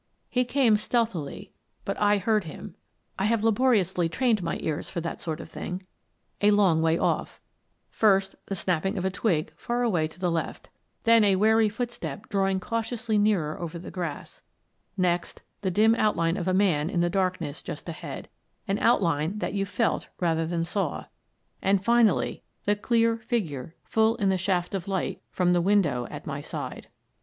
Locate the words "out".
15.93-16.17, 18.79-19.03